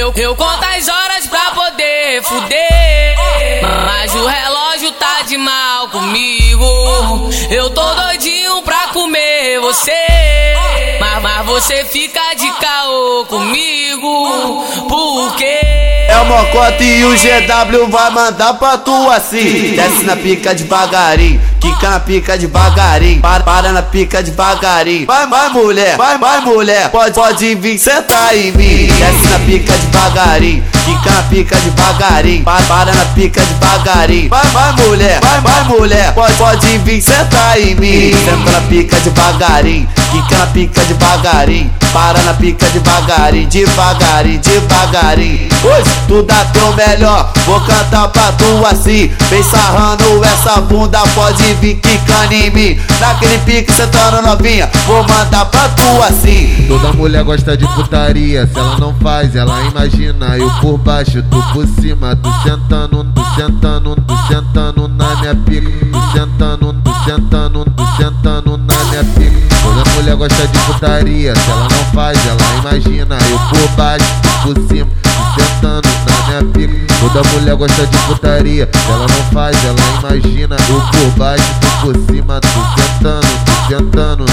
[0.00, 3.16] Eu, eu conto as horas pra poder fuder.
[3.84, 7.28] Mas o relógio tá de mal comigo.
[7.50, 9.92] Eu tô doidinho pra comer você.
[10.98, 14.64] Mas, mas você fica de caô comigo.
[14.88, 15.60] Por quê?
[16.08, 19.76] É o Mocota e o GW vai mandar pra tu assim.
[19.76, 25.06] Desce na pica devagarinho, quica na pica devagarinho, para, para na pica devagarinho.
[25.06, 28.86] Vai, vai mulher, vai, vai mulher, pode, pode vir sentar em mim.
[28.86, 34.30] Desce na pica devagarinho, quica na pica devagarinho, para, para na pica devagarinho.
[34.30, 38.12] Vai, vai mulher, vai, vai mulher, pode, pode vir sentar em mim.
[38.24, 45.50] Senta na pica devagarinho, quica na pica devagarinho, para na pica devagarinho, devagarinho, devagarinho.
[45.62, 49.10] Hoje tu dá teu melhor, vou cantar pra tu assim.
[49.28, 52.80] Vem sarrando essa bunda, pode vir quicando em mim.
[53.00, 56.66] Naquele pique sentando novinha, vou mandar pra tu assim.
[56.68, 60.36] Toda mulher gosta de putaria, se ela não faz, ela imagina.
[60.36, 65.70] Eu por baixo, tu por cima, tu sentando, tu sentando, tu sentando na minha pica.
[65.70, 69.40] Tu sentando, tu sentando, tu sentando na minha pica.
[69.62, 73.18] Toda mulher gosta de putaria, se ela não faz, ela imagina.
[73.30, 74.88] Eu por baixo, tu por cima,
[77.00, 80.56] Toda mulher gosta de putaria, ela não faz, ela imagina.
[80.68, 84.26] Eu por baixo, tu por cima, tu sentando, tu sentando,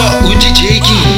[0.00, 1.09] 서 문제 제기.